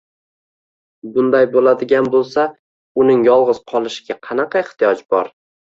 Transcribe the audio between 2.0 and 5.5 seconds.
boʻlsa, uning yolgʻiz qolishiga qanaqa ehtiyoj bor